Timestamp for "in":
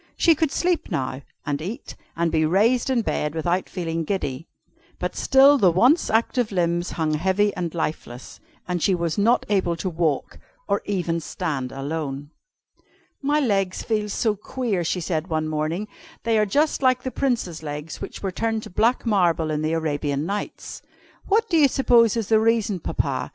2.89-3.03, 19.51-19.61